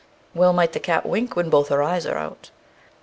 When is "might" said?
0.51-0.73